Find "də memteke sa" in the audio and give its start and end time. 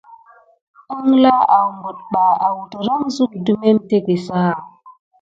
3.45-4.41